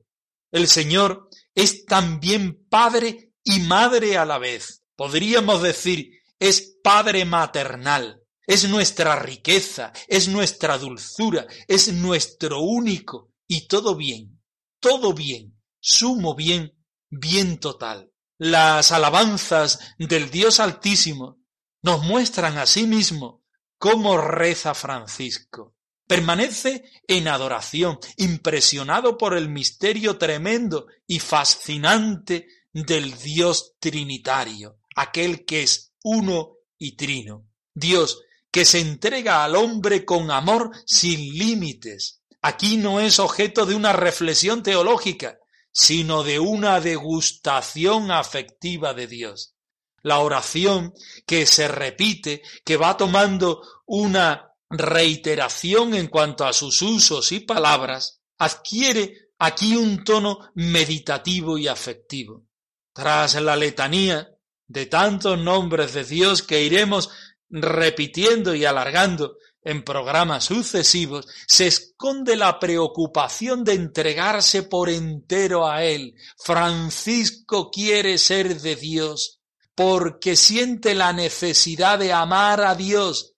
El 0.51 0.67
Señor 0.67 1.29
es 1.55 1.85
también 1.85 2.67
Padre 2.69 3.31
y 3.43 3.61
Madre 3.61 4.17
a 4.17 4.25
la 4.25 4.37
vez. 4.37 4.83
Podríamos 4.95 5.63
decir, 5.63 6.21
es 6.39 6.77
Padre 6.83 7.25
maternal 7.25 8.18
es 8.49 8.67
nuestra 8.67 9.15
riqueza, 9.15 9.93
es 10.07 10.27
nuestra 10.27 10.79
dulzura, 10.79 11.45
es 11.67 11.93
nuestro 11.93 12.61
único 12.61 13.31
y 13.47 13.67
todo 13.67 13.95
bien, 13.95 14.41
todo 14.79 15.13
bien, 15.13 15.61
sumo 15.79 16.33
bien, 16.33 16.73
bien 17.11 17.59
total. 17.59 18.11
Las 18.39 18.91
alabanzas 18.91 19.93
del 19.99 20.31
Dios 20.31 20.59
Altísimo 20.59 21.43
nos 21.83 22.01
muestran 22.01 22.57
a 22.57 22.65
sí 22.65 22.87
mismo 22.87 23.43
cómo 23.77 24.17
reza 24.17 24.73
Francisco. 24.73 25.75
Permanece 26.07 26.85
en 27.07 27.27
adoración, 27.27 27.99
impresionado 28.17 29.15
por 29.19 29.37
el 29.37 29.47
misterio 29.47 30.17
tremendo 30.17 30.87
y 31.05 31.19
fascinante 31.19 32.47
del 32.73 33.15
Dios 33.15 33.75
Trinitario, 33.79 34.79
aquel 34.95 35.45
que 35.45 35.61
es 35.61 35.93
uno 36.03 36.55
y 36.79 36.95
trino. 36.95 37.45
Dios 37.75 38.23
que 38.51 38.65
se 38.65 38.79
entrega 38.79 39.43
al 39.43 39.55
hombre 39.55 40.05
con 40.05 40.31
amor 40.31 40.71
sin 40.85 41.19
límites. 41.37 42.21
Aquí 42.41 42.77
no 42.77 42.99
es 42.99 43.19
objeto 43.19 43.65
de 43.65 43.75
una 43.75 43.93
reflexión 43.93 44.63
teológica, 44.63 45.39
sino 45.71 46.23
de 46.23 46.39
una 46.39 46.79
degustación 46.79 48.11
afectiva 48.11 48.93
de 48.93 49.07
Dios. 49.07 49.55
La 50.01 50.19
oración 50.19 50.93
que 51.25 51.45
se 51.45 51.67
repite, 51.67 52.41
que 52.63 52.77
va 52.77 52.95
tomando 52.95 53.61
una 53.85 54.53
reiteración 54.69 55.93
en 55.93 56.07
cuanto 56.07 56.45
a 56.45 56.53
sus 56.53 56.81
usos 56.81 57.31
y 57.31 57.41
palabras, 57.41 58.21
adquiere 58.37 59.31
aquí 59.37 59.75
un 59.75 60.03
tono 60.03 60.51
meditativo 60.55 61.57
y 61.57 61.67
afectivo. 61.67 62.45
Tras 62.93 63.35
la 63.41 63.55
letanía 63.55 64.29
de 64.67 64.85
tantos 64.85 65.37
nombres 65.37 65.93
de 65.93 66.03
Dios 66.03 66.43
que 66.43 66.63
iremos 66.63 67.09
repitiendo 67.49 68.53
y 68.55 68.65
alargando 68.65 69.37
en 69.61 69.83
programas 69.83 70.45
sucesivos, 70.45 71.27
se 71.47 71.67
esconde 71.67 72.35
la 72.35 72.59
preocupación 72.59 73.63
de 73.63 73.73
entregarse 73.73 74.63
por 74.63 74.89
entero 74.89 75.67
a 75.67 75.83
Él. 75.83 76.15
Francisco 76.37 77.69
quiere 77.69 78.17
ser 78.17 78.61
de 78.61 78.75
Dios 78.75 79.39
porque 79.79 80.35
siente 80.35 80.93
la 80.93 81.13
necesidad 81.13 81.99
de 81.99 82.11
amar 82.11 82.61
a 82.61 82.75
Dios. 82.75 83.35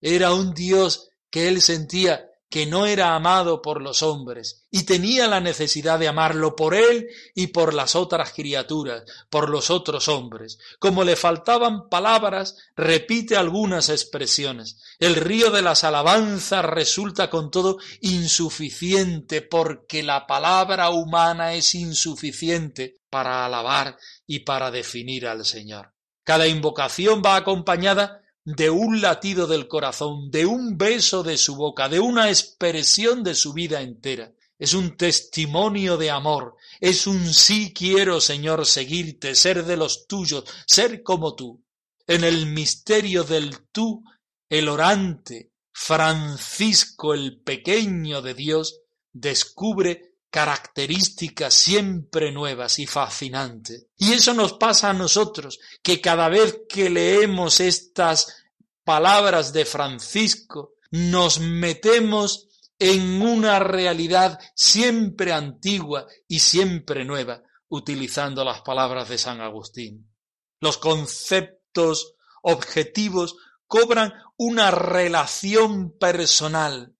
Era 0.00 0.34
un 0.34 0.52
Dios 0.52 1.08
que 1.30 1.48
él 1.48 1.62
sentía 1.62 2.28
que 2.54 2.66
no 2.66 2.86
era 2.86 3.16
amado 3.16 3.60
por 3.62 3.82
los 3.82 4.04
hombres 4.04 4.64
y 4.70 4.84
tenía 4.84 5.26
la 5.26 5.40
necesidad 5.40 5.98
de 5.98 6.06
amarlo 6.06 6.54
por 6.54 6.76
él 6.76 7.08
y 7.34 7.48
por 7.48 7.74
las 7.74 7.96
otras 7.96 8.32
criaturas, 8.32 9.02
por 9.28 9.50
los 9.50 9.70
otros 9.70 10.06
hombres. 10.06 10.60
Como 10.78 11.02
le 11.02 11.16
faltaban 11.16 11.88
palabras, 11.88 12.56
repite 12.76 13.36
algunas 13.36 13.88
expresiones. 13.88 14.80
El 15.00 15.16
río 15.16 15.50
de 15.50 15.62
las 15.62 15.82
alabanzas 15.82 16.64
resulta 16.64 17.28
con 17.28 17.50
todo 17.50 17.78
insuficiente 18.02 19.42
porque 19.42 20.04
la 20.04 20.24
palabra 20.28 20.90
humana 20.90 21.54
es 21.54 21.74
insuficiente 21.74 22.98
para 23.10 23.46
alabar 23.46 23.98
y 24.28 24.44
para 24.44 24.70
definir 24.70 25.26
al 25.26 25.44
Señor. 25.44 25.92
Cada 26.22 26.46
invocación 26.46 27.20
va 27.20 27.34
acompañada 27.34 28.23
de 28.44 28.68
un 28.68 29.00
latido 29.00 29.46
del 29.46 29.68
corazón, 29.68 30.30
de 30.30 30.44
un 30.44 30.76
beso 30.76 31.22
de 31.22 31.38
su 31.38 31.56
boca, 31.56 31.88
de 31.88 32.00
una 32.00 32.28
expresión 32.28 33.24
de 33.24 33.34
su 33.34 33.52
vida 33.52 33.80
entera. 33.80 34.32
Es 34.58 34.74
un 34.74 34.96
testimonio 34.96 35.96
de 35.96 36.10
amor, 36.10 36.56
es 36.80 37.06
un 37.06 37.32
sí 37.32 37.72
quiero, 37.74 38.20
Señor, 38.20 38.66
seguirte, 38.66 39.34
ser 39.34 39.64
de 39.64 39.76
los 39.76 40.06
tuyos, 40.06 40.44
ser 40.66 41.02
como 41.02 41.34
tú. 41.34 41.64
En 42.06 42.22
el 42.22 42.46
misterio 42.46 43.24
del 43.24 43.66
tú, 43.72 44.04
el 44.48 44.68
orante, 44.68 45.52
Francisco 45.72 47.14
el 47.14 47.40
pequeño 47.40 48.22
de 48.22 48.34
Dios, 48.34 48.82
descubre 49.12 50.13
características 50.34 51.54
siempre 51.54 52.32
nuevas 52.32 52.80
y 52.80 52.88
fascinantes. 52.88 53.86
Y 53.96 54.14
eso 54.14 54.34
nos 54.34 54.54
pasa 54.54 54.90
a 54.90 54.92
nosotros, 54.92 55.60
que 55.80 56.00
cada 56.00 56.28
vez 56.28 56.62
que 56.68 56.90
leemos 56.90 57.60
estas 57.60 58.34
palabras 58.82 59.52
de 59.52 59.64
Francisco, 59.64 60.72
nos 60.90 61.38
metemos 61.38 62.48
en 62.80 63.22
una 63.22 63.60
realidad 63.60 64.40
siempre 64.56 65.32
antigua 65.32 66.08
y 66.26 66.40
siempre 66.40 67.04
nueva, 67.04 67.44
utilizando 67.68 68.44
las 68.44 68.62
palabras 68.62 69.08
de 69.08 69.18
San 69.18 69.40
Agustín. 69.40 70.12
Los 70.58 70.78
conceptos 70.78 72.16
objetivos 72.42 73.36
cobran 73.68 74.12
una 74.36 74.72
relación 74.72 75.96
personal 75.96 76.93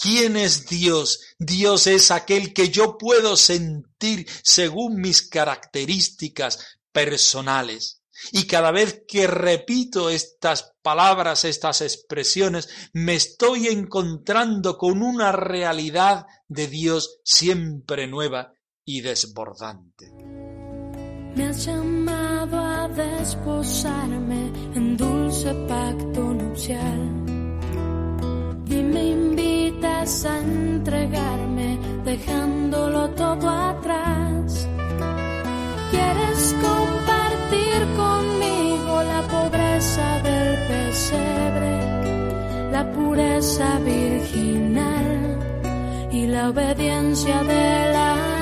¿Quién 0.00 0.36
es 0.36 0.68
Dios? 0.68 1.20
Dios 1.40 1.88
es 1.88 2.12
aquel 2.12 2.54
que 2.54 2.70
yo 2.70 2.96
puedo 2.96 3.36
sentir 3.36 4.28
según 4.44 5.00
mis 5.00 5.28
características 5.28 6.78
personales. 6.92 8.02
Y 8.30 8.46
cada 8.46 8.70
vez 8.70 9.02
que 9.08 9.26
repito 9.26 10.08
estas 10.08 10.74
palabras, 10.82 11.44
estas 11.44 11.80
expresiones, 11.80 12.68
me 12.92 13.16
estoy 13.16 13.66
encontrando 13.66 14.78
con 14.78 15.02
una 15.02 15.32
realidad 15.32 16.26
de 16.46 16.68
Dios 16.68 17.18
siempre 17.24 18.06
nueva 18.06 18.52
y 18.84 19.00
desbordante. 19.00 20.12
Me 21.34 21.44
has 21.44 21.64
llamado 21.64 22.56
a 22.56 22.88
desposarme 22.88 24.52
en 24.74 24.96
dulce 24.96 25.54
pacto 25.68 26.20
nupcial 26.20 27.24
y 28.66 28.82
me 28.82 29.10
a 29.84 30.38
entregarme 30.38 31.78
dejándolo 32.04 33.10
todo 33.10 33.48
atrás. 33.48 34.66
Quieres 35.90 36.54
compartir 36.62 37.86
conmigo 37.96 39.02
la 39.02 39.22
pobreza 39.22 40.20
del 40.22 40.56
pesebre, 40.66 41.80
la 42.72 42.90
pureza 42.92 43.78
virginal 43.80 45.38
y 46.10 46.26
la 46.26 46.48
obediencia 46.48 47.42
de 47.44 47.92
la 47.92 48.37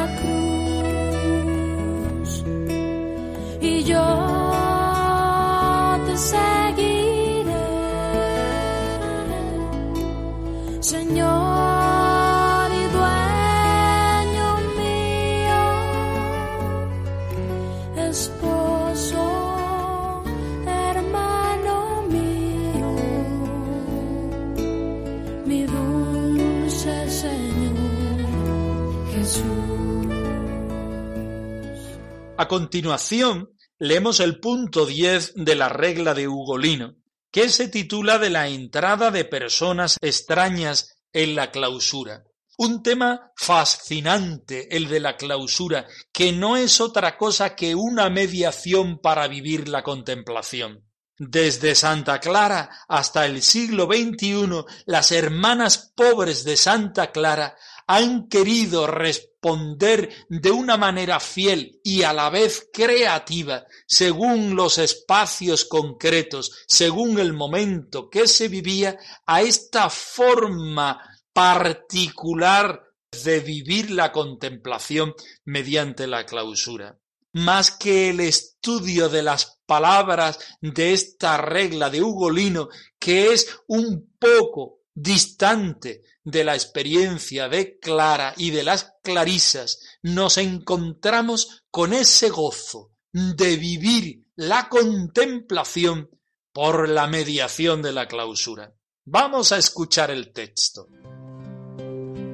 A 32.38 32.48
continuación, 32.48 33.50
leemos 33.78 34.20
el 34.20 34.40
punto 34.40 34.86
10 34.86 35.32
de 35.34 35.54
la 35.54 35.68
regla 35.68 36.14
de 36.14 36.28
Ugolino, 36.28 36.94
que 37.30 37.48
se 37.48 37.68
titula 37.68 38.18
de 38.18 38.30
la 38.30 38.48
entrada 38.48 39.10
de 39.10 39.24
personas 39.24 39.98
extrañas 40.00 40.96
en 41.12 41.34
la 41.34 41.50
clausura. 41.50 42.24
Un 42.58 42.82
tema 42.82 43.32
fascinante, 43.36 44.74
el 44.74 44.88
de 44.88 44.98
la 44.98 45.16
clausura, 45.16 45.86
que 46.10 46.32
no 46.32 46.56
es 46.56 46.80
otra 46.80 47.18
cosa 47.18 47.54
que 47.54 47.74
una 47.74 48.08
mediación 48.08 48.98
para 48.98 49.28
vivir 49.28 49.68
la 49.68 49.82
contemplación. 49.82 50.82
Desde 51.18 51.74
Santa 51.74 52.18
Clara 52.18 52.70
hasta 52.88 53.26
el 53.26 53.42
siglo 53.42 53.86
XXI, 53.86 54.64
las 54.86 55.12
hermanas 55.12 55.92
pobres 55.94 56.44
de 56.44 56.56
Santa 56.56 57.12
Clara 57.12 57.56
han 57.86 58.28
querido 58.28 58.86
responder 58.86 60.26
de 60.28 60.50
una 60.50 60.76
manera 60.76 61.20
fiel 61.20 61.80
y 61.84 62.02
a 62.02 62.12
la 62.12 62.30
vez 62.30 62.68
creativa, 62.72 63.64
según 63.86 64.56
los 64.56 64.78
espacios 64.78 65.66
concretos, 65.66 66.52
según 66.66 67.18
el 67.18 67.32
momento 67.32 68.10
que 68.10 68.26
se 68.26 68.48
vivía, 68.48 68.98
a 69.26 69.42
esta 69.42 69.88
forma 69.88 71.00
particular 71.36 72.82
de 73.24 73.40
vivir 73.40 73.90
la 73.90 74.10
contemplación 74.10 75.12
mediante 75.44 76.06
la 76.06 76.24
clausura. 76.24 76.98
Más 77.34 77.72
que 77.72 78.08
el 78.08 78.20
estudio 78.20 79.10
de 79.10 79.22
las 79.22 79.60
palabras 79.66 80.38
de 80.62 80.94
esta 80.94 81.36
regla 81.36 81.90
de 81.90 82.02
Ugolino, 82.02 82.70
que 82.98 83.34
es 83.34 83.54
un 83.66 84.16
poco 84.18 84.84
distante 84.94 86.04
de 86.24 86.42
la 86.42 86.54
experiencia 86.54 87.50
de 87.50 87.78
Clara 87.78 88.32
y 88.38 88.50
de 88.50 88.62
las 88.62 88.94
clarisas, 89.02 89.80
nos 90.00 90.38
encontramos 90.38 91.64
con 91.70 91.92
ese 91.92 92.30
gozo 92.30 92.92
de 93.12 93.58
vivir 93.58 94.24
la 94.36 94.70
contemplación 94.70 96.08
por 96.50 96.88
la 96.88 97.06
mediación 97.06 97.82
de 97.82 97.92
la 97.92 98.08
clausura. 98.08 98.74
Vamos 99.04 99.52
a 99.52 99.58
escuchar 99.58 100.10
el 100.10 100.32
texto. 100.32 100.88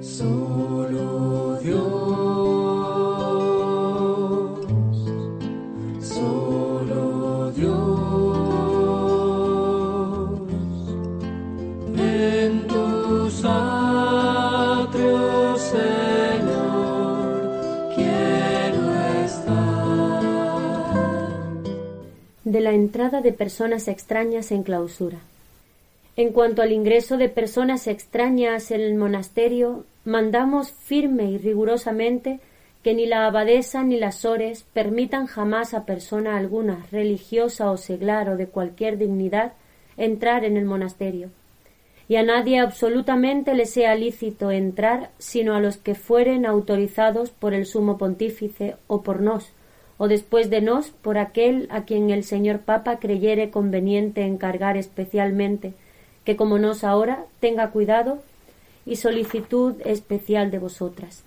Solo 0.02 1.58
Dios. 1.62 2.12
de 22.52 22.60
la 22.60 22.72
entrada 22.72 23.22
de 23.22 23.32
personas 23.32 23.88
extrañas 23.88 24.52
en 24.52 24.62
clausura. 24.62 25.18
En 26.16 26.32
cuanto 26.32 26.60
al 26.60 26.70
ingreso 26.70 27.16
de 27.16 27.30
personas 27.30 27.86
extrañas 27.86 28.70
en 28.70 28.82
el 28.82 28.94
monasterio, 28.94 29.86
mandamos 30.04 30.70
firme 30.72 31.30
y 31.30 31.38
rigurosamente 31.38 32.40
que 32.82 32.94
ni 32.94 33.06
la 33.06 33.26
abadesa 33.26 33.84
ni 33.84 33.96
las 33.96 34.16
sores 34.16 34.64
permitan 34.72 35.26
jamás 35.26 35.72
a 35.72 35.86
persona 35.86 36.36
alguna, 36.36 36.84
religiosa 36.90 37.70
o 37.70 37.76
seglar 37.76 38.28
o 38.28 38.36
de 38.36 38.48
cualquier 38.48 38.98
dignidad, 38.98 39.52
entrar 39.96 40.44
en 40.44 40.56
el 40.56 40.64
monasterio. 40.64 41.30
y 42.08 42.16
a 42.16 42.22
nadie 42.24 42.58
absolutamente 42.58 43.54
le 43.54 43.64
sea 43.64 43.94
lícito 43.94 44.50
entrar 44.50 45.10
sino 45.18 45.54
a 45.54 45.60
los 45.60 45.76
que 45.78 45.94
fueren 45.94 46.44
autorizados 46.44 47.30
por 47.30 47.54
el 47.54 47.64
sumo 47.64 47.96
pontífice 47.96 48.74
o 48.86 49.02
por 49.02 49.22
nos, 49.22 49.50
o 49.98 50.08
después 50.08 50.50
de 50.50 50.60
nos 50.60 50.90
por 50.90 51.16
aquel 51.16 51.68
a 51.70 51.84
quien 51.84 52.10
el 52.10 52.24
señor 52.24 52.58
Papa 52.58 52.98
creyere 52.98 53.50
conveniente 53.50 54.22
encargar 54.22 54.76
especialmente, 54.76 55.74
que 56.24 56.36
como 56.36 56.58
nos 56.58 56.82
ahora 56.82 57.24
tenga 57.40 57.70
cuidado 57.70 58.18
y 58.84 58.96
solicitud 58.96 59.74
especial 59.84 60.50
de 60.50 60.58
vosotras. 60.58 61.22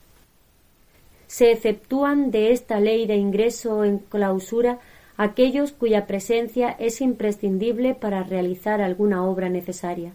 Se 1.28 1.52
exceptúan 1.52 2.32
de 2.32 2.52
esta 2.52 2.80
ley 2.80 3.08
de 3.08 3.16
ingreso 3.16 3.84
en 3.84 4.00
clausura 4.00 4.80
aquellos 5.18 5.72
cuya 5.72 6.08
presencia 6.08 6.76
es 6.78 7.02
imprescindible 7.02 7.96
para 7.96 8.24
realizar 8.24 8.82
alguna 8.82 9.26
obra 9.26 9.50
necesaria. 9.50 10.12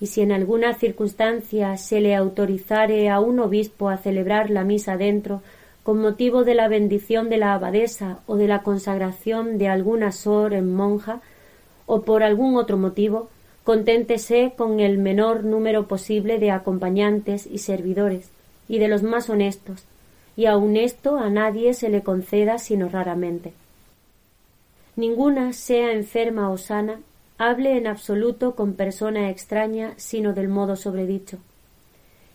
Y 0.00 0.06
si 0.06 0.20
en 0.20 0.32
alguna 0.32 0.74
circunstancia 0.74 1.76
se 1.76 2.00
le 2.00 2.14
autorizare 2.14 3.10
a 3.10 3.20
un 3.20 3.40
obispo 3.40 3.88
a 3.88 3.96
celebrar 3.96 4.50
la 4.50 4.64
misa 4.64 4.96
dentro 4.96 5.42
con 5.82 6.00
motivo 6.00 6.44
de 6.44 6.54
la 6.54 6.66
bendición 6.66 7.28
de 7.28 7.36
la 7.36 7.52
abadesa 7.52 8.20
o 8.26 8.36
de 8.36 8.48
la 8.48 8.62
consagración 8.62 9.58
de 9.58 9.68
alguna 9.68 10.12
sor 10.12 10.54
en 10.54 10.74
monja, 10.74 11.20
o 11.86 12.02
por 12.02 12.22
algún 12.22 12.56
otro 12.56 12.78
motivo, 12.78 13.28
conténtese 13.64 14.52
con 14.56 14.80
el 14.80 14.98
menor 14.98 15.42
número 15.42 15.88
posible 15.88 16.38
de 16.38 16.50
acompañantes 16.50 17.46
y 17.46 17.58
servidores, 17.58 18.28
y 18.68 18.78
de 18.78 18.88
los 18.88 19.02
más 19.02 19.30
honestos, 19.30 19.84
y 20.36 20.46
aun 20.46 20.76
esto 20.76 21.18
a 21.18 21.30
nadie 21.30 21.72
se 21.72 21.88
le 21.88 22.02
conceda 22.02 22.58
sino 22.58 22.88
raramente. 22.88 23.52
Ninguna, 24.96 25.52
sea 25.54 25.92
enferma 25.92 26.50
o 26.50 26.58
sana, 26.58 27.00
hable 27.38 27.76
en 27.76 27.86
absoluto 27.86 28.54
con 28.54 28.74
persona 28.74 29.30
extraña 29.30 29.94
sino 29.96 30.34
del 30.34 30.48
modo 30.48 30.76
sobredicho, 30.76 31.38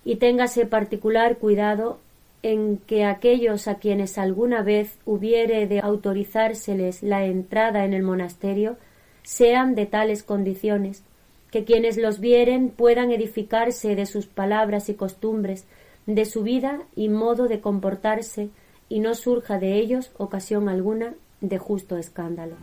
y 0.04 0.16
téngase 0.16 0.66
particular 0.66 1.38
cuidado 1.38 2.00
en 2.42 2.78
que 2.78 3.06
aquellos 3.06 3.68
a 3.68 3.76
quienes 3.76 4.18
alguna 4.18 4.64
vez 4.64 4.96
hubiere 5.06 5.68
de 5.68 5.80
autorizárseles 5.80 7.04
la 7.04 7.26
entrada 7.26 7.86
en 7.86 7.94
el 7.94 8.02
monasterio 8.02 8.78
sean 9.24 9.76
de 9.76 9.86
tales 9.86 10.24
condiciones 10.24 11.04
que 11.52 11.66
quienes 11.66 11.98
los 11.98 12.20
vieren 12.20 12.70
puedan 12.70 13.12
edificarse 13.12 13.96
de 13.96 14.06
sus 14.06 14.28
palabras 14.28 14.90
y 14.90 14.94
costumbres, 14.94 15.66
de 16.06 16.26
su 16.26 16.44
vida 16.44 16.82
y 16.96 17.10
modo 17.10 17.48
de 17.48 17.60
comportarse, 17.60 18.50
y 18.88 19.00
no 19.00 19.14
surja 19.16 19.60
de 19.60 19.76
ellos 19.76 20.12
ocasión 20.18 20.70
alguna 20.70 21.14
de 21.42 21.58
justo 21.58 21.98
escándalo. 21.98 22.56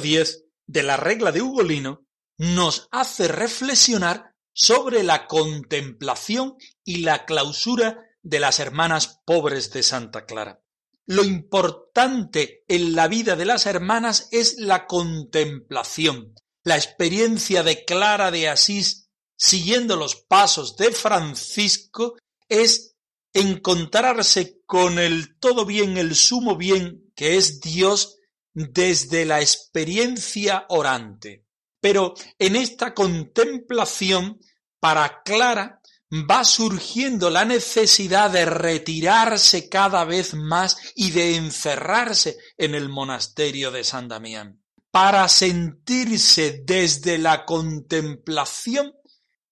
10 0.00 0.44
de 0.66 0.82
la 0.82 0.96
regla 0.96 1.32
de 1.32 1.42
Ugolino 1.42 2.06
nos 2.38 2.88
hace 2.90 3.28
reflexionar 3.28 4.34
sobre 4.52 5.02
la 5.02 5.26
contemplación 5.26 6.56
y 6.84 6.98
la 6.98 7.24
clausura 7.24 8.04
de 8.22 8.40
las 8.40 8.58
hermanas 8.58 9.20
pobres 9.24 9.70
de 9.72 9.82
Santa 9.82 10.26
Clara. 10.26 10.60
Lo 11.06 11.24
importante 11.24 12.64
en 12.68 12.94
la 12.94 13.08
vida 13.08 13.34
de 13.36 13.44
las 13.44 13.66
hermanas 13.66 14.28
es 14.30 14.58
la 14.58 14.86
contemplación, 14.86 16.34
la 16.64 16.76
experiencia 16.76 17.62
de 17.62 17.84
Clara 17.84 18.30
de 18.30 18.48
Asís 18.48 19.08
siguiendo 19.36 19.96
los 19.96 20.14
pasos 20.14 20.76
de 20.76 20.92
Francisco 20.92 22.16
es 22.48 22.94
encontrarse 23.32 24.60
con 24.66 25.00
el 25.00 25.36
todo 25.38 25.66
bien, 25.66 25.96
el 25.96 26.14
sumo 26.14 26.56
bien 26.56 27.12
que 27.16 27.36
es 27.36 27.60
Dios 27.60 28.18
desde 28.54 29.24
la 29.24 29.40
experiencia 29.40 30.66
orante. 30.68 31.46
Pero 31.80 32.14
en 32.38 32.56
esta 32.56 32.94
contemplación, 32.94 34.40
para 34.78 35.22
Clara, 35.22 35.80
va 36.12 36.44
surgiendo 36.44 37.30
la 37.30 37.44
necesidad 37.44 38.30
de 38.30 38.44
retirarse 38.44 39.68
cada 39.68 40.04
vez 40.04 40.34
más 40.34 40.76
y 40.94 41.10
de 41.10 41.36
encerrarse 41.36 42.36
en 42.58 42.74
el 42.74 42.88
monasterio 42.88 43.70
de 43.70 43.82
San 43.82 44.08
Damián, 44.08 44.62
para 44.90 45.26
sentirse 45.28 46.62
desde 46.64 47.18
la 47.18 47.46
contemplación 47.46 48.92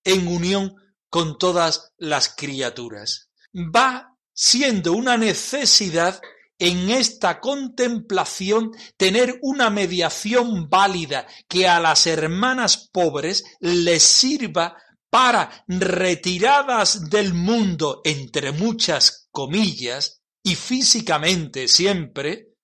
en 0.05 0.29
unión 0.29 0.75
con 1.09 1.39
todas 1.39 1.93
las 1.97 2.29
criaturas. 2.29 3.31
Va 3.55 4.17
siendo 4.33 4.93
una 4.93 5.17
necesidad 5.17 6.21
en 6.61 6.91
esta 6.91 7.41
contemplación 7.41 8.71
tener 8.97 9.39
una 9.43 9.71
mediación 9.71 10.69
válida 10.69 11.27
que 11.49 11.67
a 11.67 11.81
las 11.81 12.07
hermanas 12.07 12.89
pobres 12.93 13.45
les 13.61 14.03
sirva 14.03 14.77
para, 15.11 15.65
retiradas 15.67 17.11
del 17.11 17.35
mundo 17.35 18.01
entre 18.05 18.53
muchas 18.53 19.29
comillas, 19.33 20.23
y 20.43 20.55
físicamente 20.55 21.67
siempre, 21.67 22.55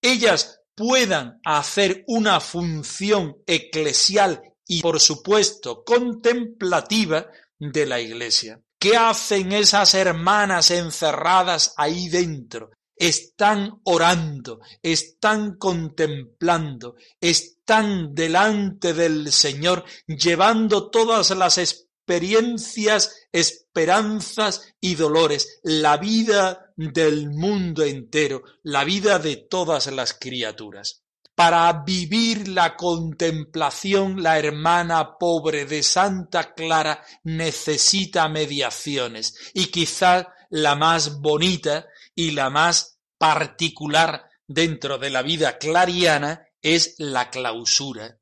ellas 0.00 0.60
puedan 0.74 1.40
hacer 1.44 2.04
una 2.06 2.40
función 2.40 3.38
eclesial 3.46 4.40
y 4.66 4.80
por 4.80 5.00
supuesto 5.00 5.82
contemplativa 5.84 7.26
de 7.58 7.86
la 7.86 8.00
Iglesia. 8.00 8.60
¿Qué 8.78 8.96
hacen 8.96 9.52
esas 9.52 9.94
hermanas 9.94 10.70
encerradas 10.70 11.74
ahí 11.76 12.08
dentro? 12.08 12.70
Están 12.98 13.80
orando, 13.84 14.60
están 14.82 15.56
contemplando, 15.56 16.96
están 17.20 18.14
delante 18.14 18.94
del 18.94 19.32
Señor, 19.32 19.84
llevando 20.06 20.90
todas 20.90 21.30
las 21.30 21.58
experiencias, 21.58 23.28
esperanzas 23.32 24.74
y 24.80 24.94
dolores, 24.94 25.60
la 25.62 25.96
vida 25.96 26.72
del 26.76 27.30
mundo 27.30 27.84
entero, 27.84 28.42
la 28.62 28.84
vida 28.84 29.18
de 29.18 29.36
todas 29.36 29.86
las 29.88 30.14
criaturas. 30.14 31.04
Para 31.34 31.72
vivir 31.86 32.48
la 32.48 32.74
contemplación, 32.74 34.24
la 34.24 34.40
hermana 34.40 35.18
pobre 35.18 35.66
de 35.66 35.84
Santa 35.84 36.52
Clara 36.52 37.04
necesita 37.22 38.28
mediaciones 38.28 39.34
y 39.54 39.66
quizá 39.66 40.34
la 40.50 40.74
más 40.74 41.20
bonita 41.20 41.86
y 42.18 42.32
la 42.32 42.50
más 42.50 42.98
particular 43.16 44.28
dentro 44.44 44.98
de 44.98 45.08
la 45.08 45.22
vida 45.22 45.56
clariana 45.56 46.48
es 46.60 46.96
la 46.98 47.30
clausura. 47.30 48.18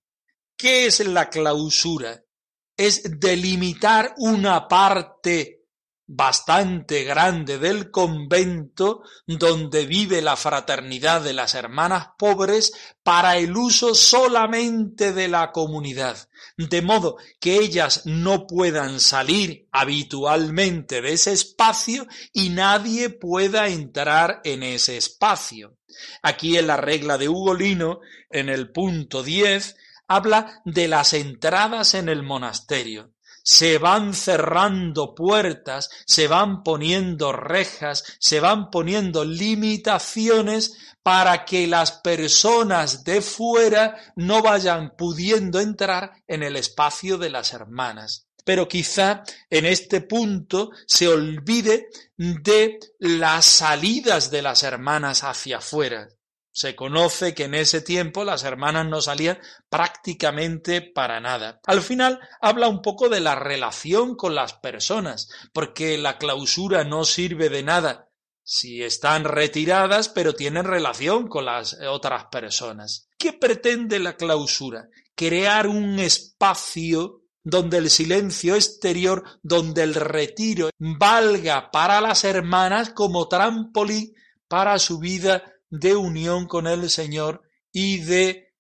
¿Qué 0.54 0.84
es 0.84 1.00
la 1.00 1.30
clausura? 1.30 2.22
Es 2.76 3.18
delimitar 3.18 4.12
una 4.18 4.68
parte 4.68 5.55
bastante 6.06 7.02
grande 7.02 7.58
del 7.58 7.90
convento 7.90 9.02
donde 9.26 9.86
vive 9.86 10.22
la 10.22 10.36
fraternidad 10.36 11.22
de 11.22 11.32
las 11.32 11.54
hermanas 11.54 12.10
pobres 12.16 12.72
para 13.02 13.36
el 13.38 13.56
uso 13.56 13.94
solamente 13.94 15.12
de 15.12 15.28
la 15.28 15.50
comunidad, 15.50 16.28
de 16.56 16.80
modo 16.80 17.16
que 17.40 17.58
ellas 17.58 18.02
no 18.04 18.46
puedan 18.46 19.00
salir 19.00 19.68
habitualmente 19.72 21.02
de 21.02 21.12
ese 21.12 21.32
espacio 21.32 22.06
y 22.32 22.50
nadie 22.50 23.10
pueda 23.10 23.68
entrar 23.68 24.40
en 24.44 24.62
ese 24.62 24.96
espacio. 24.96 25.76
Aquí 26.22 26.56
en 26.56 26.68
la 26.68 26.76
regla 26.76 27.18
de 27.18 27.28
Ugolino, 27.28 28.00
en 28.30 28.48
el 28.48 28.70
punto 28.70 29.22
10, 29.22 29.76
habla 30.06 30.62
de 30.64 30.88
las 30.88 31.14
entradas 31.14 31.94
en 31.94 32.08
el 32.08 32.22
monasterio 32.22 33.15
se 33.46 33.78
van 33.78 34.12
cerrando 34.12 35.14
puertas, 35.14 35.88
se 36.04 36.26
van 36.26 36.64
poniendo 36.64 37.32
rejas, 37.32 38.02
se 38.18 38.40
van 38.40 38.70
poniendo 38.70 39.24
limitaciones 39.24 40.76
para 41.04 41.44
que 41.44 41.68
las 41.68 41.92
personas 41.92 43.04
de 43.04 43.22
fuera 43.22 43.96
no 44.16 44.42
vayan 44.42 44.96
pudiendo 44.96 45.60
entrar 45.60 46.24
en 46.26 46.42
el 46.42 46.56
espacio 46.56 47.18
de 47.18 47.30
las 47.30 47.52
hermanas. 47.52 48.26
Pero 48.44 48.66
quizá 48.66 49.22
en 49.48 49.64
este 49.64 50.00
punto 50.00 50.72
se 50.84 51.06
olvide 51.06 51.86
de 52.16 52.80
las 52.98 53.46
salidas 53.46 54.28
de 54.32 54.42
las 54.42 54.64
hermanas 54.64 55.22
hacia 55.22 55.58
afuera. 55.58 56.08
Se 56.56 56.74
conoce 56.74 57.34
que 57.34 57.44
en 57.44 57.54
ese 57.54 57.82
tiempo 57.82 58.24
las 58.24 58.42
hermanas 58.42 58.86
no 58.86 59.02
salían 59.02 59.38
prácticamente 59.68 60.80
para 60.80 61.20
nada. 61.20 61.60
Al 61.66 61.82
final 61.82 62.18
habla 62.40 62.66
un 62.68 62.80
poco 62.80 63.10
de 63.10 63.20
la 63.20 63.34
relación 63.34 64.16
con 64.16 64.34
las 64.34 64.54
personas, 64.54 65.28
porque 65.52 65.98
la 65.98 66.16
clausura 66.16 66.82
no 66.82 67.04
sirve 67.04 67.50
de 67.50 67.62
nada 67.62 68.08
si 68.42 68.82
están 68.82 69.24
retiradas 69.24 70.08
pero 70.08 70.34
tienen 70.34 70.64
relación 70.64 71.28
con 71.28 71.44
las 71.44 71.76
otras 71.90 72.24
personas. 72.32 73.10
¿Qué 73.18 73.34
pretende 73.34 73.98
la 73.98 74.16
clausura? 74.16 74.88
Crear 75.14 75.66
un 75.66 75.98
espacio 75.98 77.20
donde 77.44 77.76
el 77.76 77.90
silencio 77.90 78.54
exterior, 78.54 79.24
donde 79.42 79.82
el 79.82 79.94
retiro 79.94 80.70
valga 80.78 81.70
para 81.70 82.00
las 82.00 82.24
hermanas 82.24 82.94
como 82.94 83.28
trampolín 83.28 84.14
para 84.48 84.78
su 84.78 84.98
vida 84.98 85.52
de 85.70 85.96
unión 85.96 86.46
con 86.46 86.66
el 86.66 86.90
Señor 86.90 87.42
y 87.72 87.98
de 87.98 88.54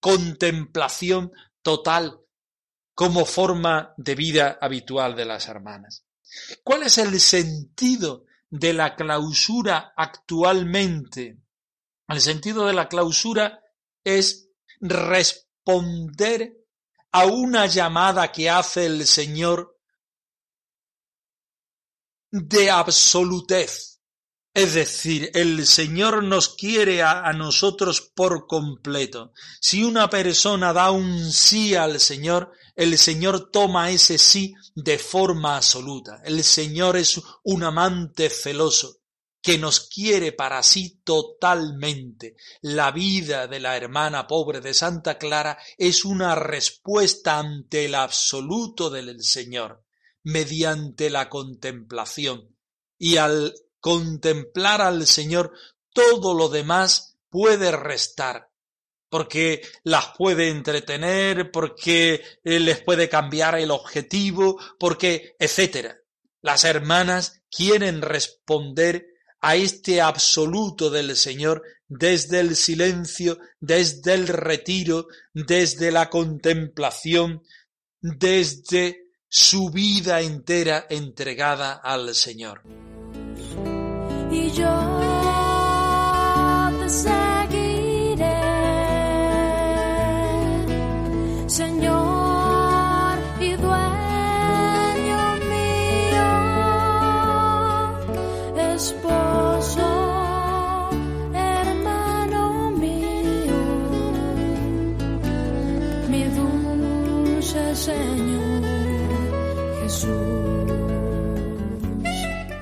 contemplación 0.00 1.32
total 1.62 2.20
como 2.94 3.26
forma 3.26 3.94
de 3.96 4.14
vida 4.14 4.58
habitual 4.60 5.16
de 5.16 5.26
las 5.26 5.48
hermanas. 5.48 6.04
¿Cuál 6.64 6.84
es 6.84 6.98
el 6.98 7.20
sentido 7.20 8.24
de 8.48 8.72
la 8.72 8.96
clausura 8.96 9.92
actualmente? 9.96 11.38
El 12.08 12.20
sentido 12.20 12.66
de 12.66 12.72
la 12.72 12.88
clausura 12.88 13.60
es 14.04 14.48
responder 14.80 16.56
a 17.12 17.26
una 17.26 17.66
llamada 17.66 18.30
que 18.30 18.48
hace 18.48 18.86
el 18.86 19.06
Señor 19.06 19.78
de 22.30 22.70
absolutez. 22.70 23.95
Es 24.56 24.72
decir, 24.72 25.30
el 25.34 25.66
Señor 25.66 26.24
nos 26.24 26.48
quiere 26.48 27.02
a, 27.02 27.30
nosotros 27.34 28.00
por 28.00 28.46
completo. 28.46 29.34
Si 29.60 29.84
una 29.84 30.08
persona 30.08 30.72
da 30.72 30.92
un 30.92 31.30
sí 31.30 31.74
al 31.74 32.00
Señor, 32.00 32.52
el 32.74 32.96
Señor 32.96 33.50
toma 33.50 33.90
ese 33.90 34.16
sí 34.16 34.54
de 34.74 34.96
forma 34.96 35.58
absoluta. 35.58 36.22
El 36.24 36.42
Señor 36.42 36.96
es 36.96 37.20
un 37.44 37.64
amante 37.64 38.30
celoso 38.30 39.02
que 39.42 39.58
nos 39.58 39.90
quiere 39.90 40.32
para 40.32 40.62
sí 40.62 41.02
totalmente. 41.04 42.36
La 42.62 42.92
vida 42.92 43.48
de 43.48 43.60
la 43.60 43.76
hermana 43.76 44.26
pobre 44.26 44.62
de 44.62 44.72
Santa 44.72 45.18
Clara 45.18 45.58
es 45.76 46.02
una 46.06 46.34
respuesta 46.34 47.38
ante 47.38 47.84
el 47.84 47.94
absoluto 47.94 48.88
del 48.88 49.22
Señor, 49.22 49.84
mediante 50.22 51.10
la 51.10 51.28
contemplación. 51.28 52.56
Y 52.98 53.18
al 53.18 53.52
contemplar 53.80 54.80
al 54.80 55.06
Señor, 55.06 55.52
todo 55.92 56.34
lo 56.34 56.48
demás 56.48 57.16
puede 57.30 57.72
restar, 57.72 58.50
porque 59.08 59.62
las 59.82 60.16
puede 60.16 60.48
entretener, 60.48 61.50
porque 61.50 62.22
les 62.42 62.82
puede 62.82 63.08
cambiar 63.08 63.58
el 63.58 63.70
objetivo, 63.70 64.58
porque, 64.78 65.36
etcétera. 65.38 65.96
Las 66.42 66.64
hermanas 66.64 67.42
quieren 67.50 68.02
responder 68.02 69.06
a 69.40 69.56
este 69.56 70.00
absoluto 70.00 70.90
del 70.90 71.16
Señor 71.16 71.62
desde 71.88 72.40
el 72.40 72.56
silencio, 72.56 73.38
desde 73.60 74.14
el 74.14 74.28
retiro, 74.28 75.06
desde 75.32 75.90
la 75.92 76.10
contemplación, 76.10 77.42
desde 78.00 79.06
su 79.28 79.70
vida 79.70 80.20
entera 80.20 80.86
entregada 80.88 81.74
al 81.74 82.14
Señor. 82.14 82.62
Y 84.30 84.50
yo 84.50 84.68
te 86.80 87.25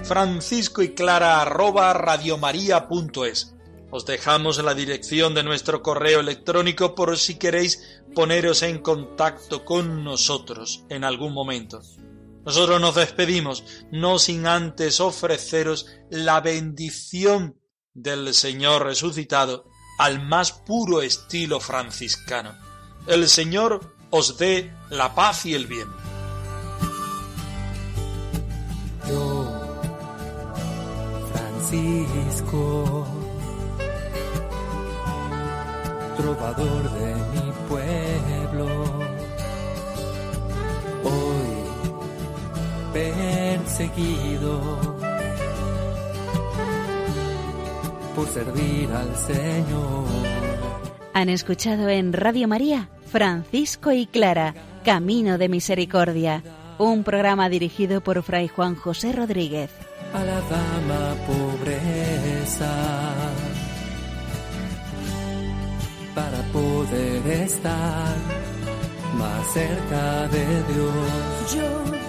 francisco 0.04 0.82
y 0.82 0.94
clara 0.94 1.40
arroba 1.40 1.92
radiomaria.es. 1.94 3.54
Os 3.90 4.06
dejamos 4.06 4.62
la 4.62 4.74
dirección 4.74 5.34
de 5.34 5.42
nuestro 5.42 5.82
correo 5.82 6.20
electrónico 6.20 6.94
por 6.94 7.16
si 7.16 7.36
queréis 7.36 8.02
poneros 8.14 8.62
en 8.62 8.78
contacto 8.78 9.64
con 9.64 10.04
nosotros 10.04 10.84
en 10.88 11.04
algún 11.04 11.32
momento. 11.32 11.80
Nosotros 12.44 12.80
nos 12.80 12.94
despedimos, 12.94 13.64
no 13.90 14.18
sin 14.18 14.46
antes 14.46 15.00
ofreceros 15.00 15.86
la 16.10 16.40
bendición 16.40 17.58
del 17.94 18.34
Señor 18.34 18.84
resucitado 18.84 19.64
al 19.98 20.26
más 20.26 20.52
puro 20.52 21.00
estilo 21.00 21.60
franciscano. 21.60 22.54
El 23.06 23.28
Señor 23.28 23.94
os 24.10 24.36
dé 24.36 24.74
la 24.90 25.14
paz 25.14 25.46
y 25.46 25.54
el 25.54 25.66
bien. 25.66 26.03
Trovador 36.16 36.90
de 36.92 37.14
mi 37.14 37.52
pueblo, 37.68 38.68
hoy 41.04 41.54
perseguido 42.92 44.60
por 48.14 48.28
servir 48.28 48.90
al 48.90 49.16
Señor. 49.16 50.04
Han 51.14 51.28
escuchado 51.28 51.88
en 51.88 52.12
Radio 52.12 52.46
María 52.48 52.88
Francisco 53.06 53.92
y 53.92 54.06
Clara, 54.06 54.54
Camino 54.84 55.38
de 55.38 55.48
Misericordia, 55.48 56.42
un 56.78 57.04
programa 57.04 57.48
dirigido 57.48 58.00
por 58.00 58.22
Fray 58.22 58.48
Juan 58.48 58.74
José 58.74 59.12
Rodríguez 59.12 59.70
a 60.14 60.24
la 60.24 60.40
dama 60.42 61.16
para 66.14 66.42
poder 66.52 67.26
estar 67.42 68.16
más 69.18 69.46
cerca 69.52 70.28
de 70.28 70.62
Dios. 70.72 72.03